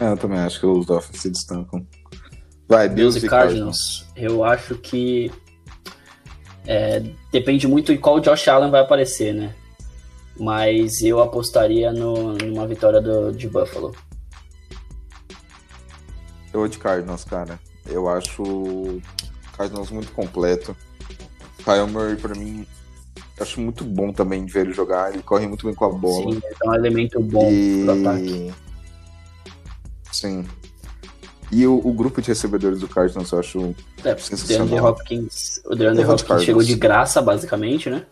[0.00, 1.86] É, eu também acho que os Dolphins se destacam.
[2.68, 4.06] Vai, Bills, Bills e Cardinals.
[4.14, 4.34] Cardinals.
[4.34, 5.32] Eu acho que
[6.66, 7.02] é,
[7.32, 9.54] depende muito de qual Josh Allen vai aparecer, né?
[10.38, 13.96] Mas eu apostaria no, numa vitória do, de Buffalo.
[16.52, 17.58] Eu vou de Cardinals, cara.
[17.86, 19.02] Eu acho o
[19.56, 20.76] Cardinals muito completo.
[21.64, 22.66] Kyle Murray, pra mim,
[23.40, 25.12] acho muito bom também de ver ele jogar.
[25.12, 26.32] Ele corre muito bem com a bola.
[26.32, 27.84] Sim, é um elemento bom e...
[27.84, 28.54] pro ataque.
[30.12, 30.46] Sim.
[31.50, 34.66] E o, o, grupo de recebedores do Cardinals eu acho é, sensacional.
[34.66, 38.04] O DeAndre Hopkins, o DeAndre Hopkins chegou de graça, basicamente, né?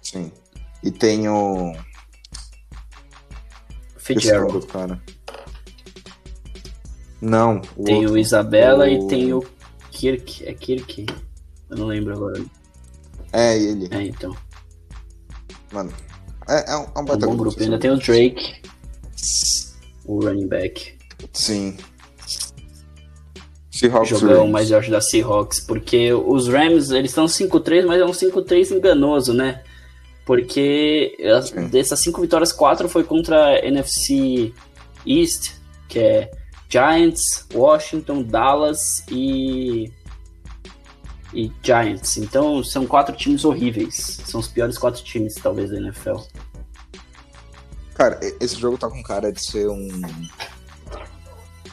[0.00, 0.30] Sim.
[0.82, 1.74] E tem o...
[3.96, 4.66] Fitzgerald.
[4.68, 5.02] cara.
[7.20, 7.60] Não.
[7.76, 8.88] O tem outro, o Isabela o...
[8.88, 9.44] e tem o
[9.90, 10.46] Kirk.
[10.46, 11.06] É Kirk?
[11.68, 12.42] Eu não lembro agora.
[13.32, 13.88] É ele.
[13.90, 14.34] É, então.
[15.72, 15.92] Mano,
[16.48, 17.60] é, é um, é um, um bom grupo.
[17.60, 18.62] Ainda tem o Drake
[20.08, 20.94] o running back.
[21.32, 21.76] Sim.
[23.70, 24.50] Seahawks Jogão Rams.
[24.50, 29.32] mais acho da Seahawks, porque os Rams, eles estão 5-3, mas é um 5-3 enganoso,
[29.32, 29.62] né?
[30.26, 31.68] Porque Sim.
[31.68, 34.52] dessas cinco vitórias, quatro foi contra a NFC
[35.06, 35.52] East,
[35.88, 36.30] que é
[36.68, 39.90] Giants, Washington, Dallas e
[41.32, 42.16] e Giants.
[42.16, 44.20] Então são quatro times horríveis.
[44.24, 46.16] São os piores quatro times, talvez, da NFL.
[47.98, 49.88] Cara, esse jogo tá com cara de ser um.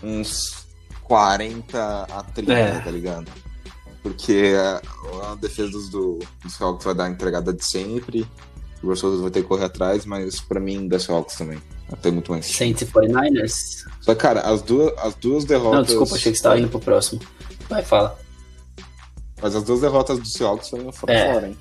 [0.02, 0.66] uns
[1.04, 2.80] 40 a 30, é.
[2.80, 3.32] tá ligado?
[4.02, 8.28] Porque a, a defesa dos, do, dos Seahawks vai dar a entregada de sempre.
[8.82, 11.62] O Russell vai ter que correr atrás, mas pra mim, da Seahawks também.
[12.02, 12.48] Tem muito mais.
[12.48, 13.86] Saints e 49ers?
[14.02, 15.78] Só cara, as duas, as duas derrotas.
[15.78, 17.22] Não, desculpa, achei que você tava indo pro próximo.
[17.70, 18.18] Vai, fala.
[19.40, 21.34] Mas as duas derrotas do Seahawks foram é.
[21.34, 21.58] fora, hein?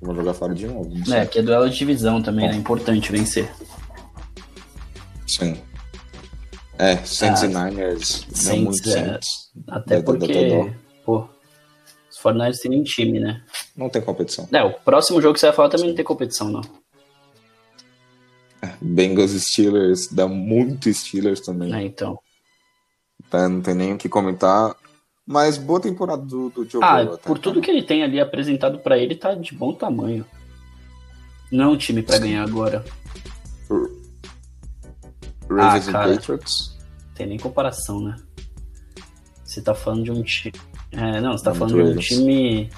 [0.00, 0.88] Vou jogar fora de novo.
[1.12, 2.54] É, que é duelo de divisão também, né?
[2.54, 3.50] É importante vencer.
[5.28, 5.56] Sim.
[6.78, 8.26] É, Saints ah, e Niners.
[8.32, 9.28] Saints, muito é, Saints.
[9.68, 10.72] Até porque,
[11.04, 11.28] pô,
[12.10, 13.42] os 49ers têm nem time, né?
[13.76, 14.48] Não tem competição.
[14.52, 16.62] É, o próximo jogo que você vai falar também não tem competição, não.
[18.62, 21.74] É, Bengals Steelers, dá muito Steelers também.
[21.74, 22.18] É, então.
[23.28, 24.74] Tá, não tem nem o que comentar.
[25.26, 28.78] Mas boa temporada do, do Joe Ah, Burrow, por tudo que ele tem ali apresentado
[28.78, 30.24] para ele, tá de bom tamanho.
[31.52, 32.82] Não é um time para ganhar agora.
[35.48, 36.76] Ravens ah, cara, e Patriots.
[37.14, 38.16] Tem nem comparação, né?
[39.44, 40.54] Você tá falando de um time.
[40.92, 42.70] É, não, você tá falando de um time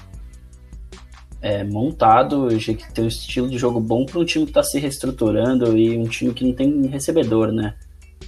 [1.41, 4.79] é, montado, que tem um estilo de jogo bom para um time que tá se
[4.79, 7.75] reestruturando e um time que não tem recebedor, né?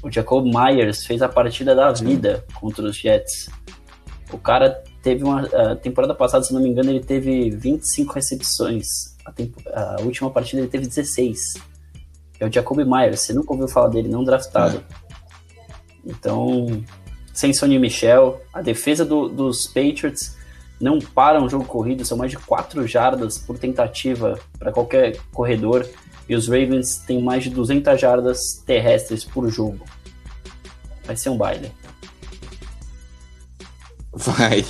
[0.01, 3.49] O Jacob Myers fez a partida da vida contra os Jets.
[4.31, 5.41] O cara teve uma.
[5.41, 9.15] A temporada passada, se não me engano, ele teve 25 recepções.
[9.25, 11.72] A, tempo, a última partida ele teve 16
[12.43, 13.21] é o Jacoby Myers.
[13.21, 14.83] Você nunca ouviu falar dele, não draftado.
[14.89, 15.03] É.
[16.05, 16.83] Então,
[17.33, 20.35] sem Sonny Michel, a defesa do, dos Patriots
[20.79, 25.87] não para um jogo corrido, são mais de 4 jardas por tentativa para qualquer corredor.
[26.27, 29.85] E os Ravens têm mais de 200 jardas terrestres por jogo.
[31.05, 31.71] Vai ser um baile.
[34.13, 34.65] Vai.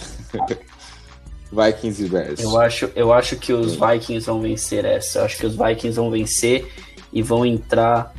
[1.52, 2.40] Vikings e Bears.
[2.40, 5.20] Eu acho, eu acho que os Vikings vão vencer essa.
[5.20, 6.72] Eu acho que os Vikings vão vencer
[7.14, 8.14] e vão entrar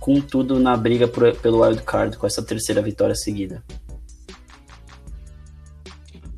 [0.00, 3.62] com tudo na briga por, pelo wild card com essa terceira vitória seguida.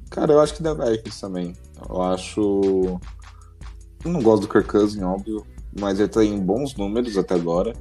[0.08, 1.54] Cara, eu acho que dá Vikings também.
[1.88, 3.00] Eu acho.
[4.04, 5.44] Eu não gosto do Kirk Cousins, óbvio,
[5.78, 7.74] mas ele tem bons números até agora.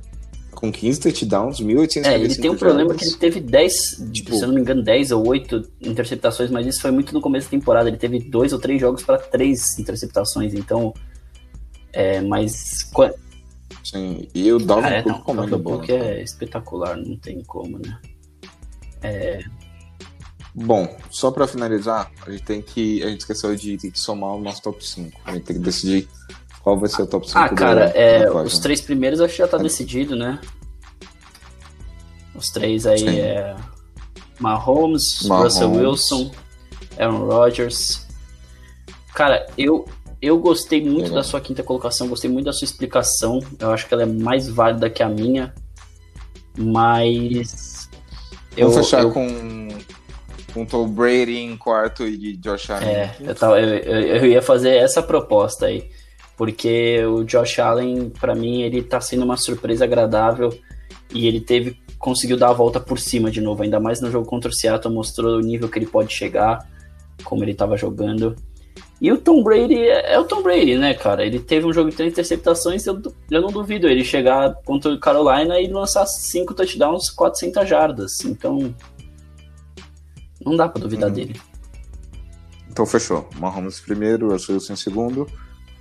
[0.51, 4.41] Com 15 touchdowns, 1.800 É, ele tem um problema que ele teve 10, tipo, se
[4.41, 7.51] eu não me engano, 10 ou 8 interceptações, mas isso foi muito no começo da
[7.51, 7.89] temporada.
[7.89, 10.93] Ele teve dois ou três jogos para três interceptações, então.
[11.93, 12.89] É, mas
[13.83, 15.85] Sim, e o Dalvin ah, é, Cook comanda a bola.
[15.87, 17.99] é espetacular, não tem como, né?
[19.01, 19.43] É...
[20.53, 23.03] Bom, só para finalizar, a gente tem que.
[23.03, 25.19] A gente esqueceu de, somar o nosso top 5.
[25.25, 26.07] A gente tem que decidir
[26.63, 29.47] qual vai ser o top 5 Ah, cara, é, os três primeiros acho que já
[29.47, 29.61] tá é.
[29.63, 30.39] decidido, né?
[32.33, 33.19] Os três aí Sim.
[33.19, 33.55] é
[34.39, 36.31] Mahomes, Mahomes, Russell Wilson,
[36.97, 38.05] Aaron Rodgers.
[39.13, 39.85] Cara, eu,
[40.25, 43.39] eu gostei muito da sua quinta colocação, gostei muito da sua explicação.
[43.59, 45.53] Eu acho que ela é mais válida que a minha.
[46.57, 47.89] Mas.
[48.57, 49.11] Vamos eu, fechar eu...
[49.11, 49.67] com,
[50.53, 52.89] com Tom Brady em quarto e Josh Allen.
[52.89, 55.89] É, eu, tava, eu, eu, ia fazer essa proposta aí.
[56.37, 60.49] Porque o Josh Allen, para mim, ele tá sendo uma surpresa agradável.
[61.13, 64.27] E ele teve conseguiu dar a volta por cima de novo, ainda mais no jogo
[64.27, 66.69] contra o Seattle, mostrou o nível que ele pode chegar,
[67.23, 68.35] como ele estava jogando.
[69.01, 71.25] E o Tom Brady é, é, o Tom Brady, né, cara?
[71.25, 74.99] Ele teve um jogo de três interceptações, eu, eu não duvido ele chegar contra o
[74.99, 78.23] Carolina e lançar cinco touchdowns, 400 jardas.
[78.23, 78.73] Então,
[80.43, 81.15] não dá para duvidar uhum.
[81.15, 81.41] dele.
[82.69, 83.27] Então fechou.
[83.37, 85.27] Mahomes primeiro, Russell Wilson em segundo,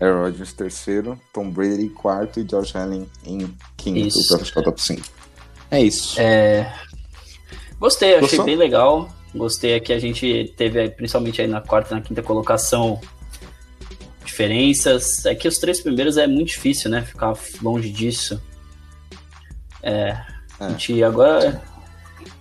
[0.00, 3.38] Aaron Rodgers terceiro, Tom Brady quarto e George Allen em
[3.76, 5.02] quinto para fechar o top 5.
[5.70, 6.20] É isso.
[6.20, 6.72] É...
[7.78, 9.08] Gostei, achei bem legal.
[9.34, 13.00] Gostei aqui, a gente teve, principalmente aí na quarta e na quinta colocação,
[14.24, 15.26] diferenças.
[15.26, 17.02] É que os três primeiros é muito difícil, né?
[17.02, 18.40] Ficar longe disso.
[19.82, 19.90] É.
[19.90, 20.24] é.
[20.60, 21.62] A gente agora.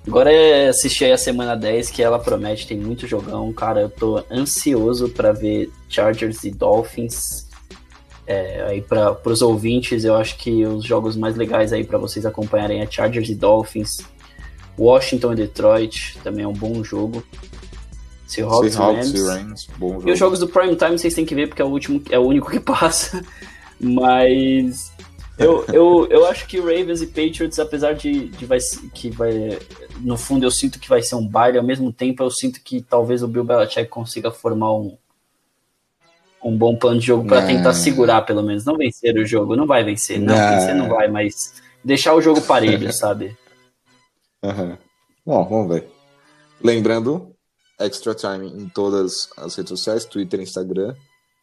[0.06, 3.54] Agora é assistir aí a semana 10, que ela promete, tem muito jogão.
[3.54, 7.48] Cara, eu tô ansioso para ver Chargers e Dolphins.
[8.28, 12.26] É, aí para os ouvintes, eu acho que os jogos mais legais aí para vocês
[12.26, 13.98] acompanharem é Chargers e Dolphins,
[14.78, 17.24] Washington e Detroit, também é um bom jogo.
[18.28, 19.68] Seahawks, Seahawks e Rams.
[19.78, 20.10] Bom jogo.
[20.10, 22.18] E os jogos do Prime Time vocês têm que ver porque é o último, é
[22.18, 23.24] o único que passa.
[23.80, 24.92] Mas
[25.38, 28.60] eu, eu, eu acho que Ravens e Patriots, apesar de, de vai,
[28.94, 29.60] que vai.
[30.00, 32.82] No fundo, eu sinto que vai ser um baile, ao mesmo tempo eu sinto que
[32.82, 34.96] talvez o Bill Belichick consiga formar um,
[36.44, 38.64] um bom plano de jogo para tentar segurar, pelo menos.
[38.64, 40.50] Não vencer o jogo, não vai vencer, não, não.
[40.50, 43.36] vencer não vai, mas deixar o jogo parelho, sabe?
[44.44, 44.78] Uhum.
[45.26, 45.90] Bom, vamos ver.
[46.62, 47.34] Lembrando,
[47.80, 50.96] Extra Time em todas as redes sociais, Twitter, Instagram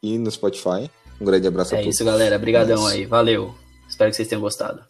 [0.02, 0.90] e no Spotify.
[1.20, 1.86] Um grande abraço é a todos.
[1.86, 2.36] É isso, galera.
[2.36, 3.06] Obrigadão aí.
[3.06, 3.54] Valeu.
[3.88, 4.84] Espero que vocês tenham gostado.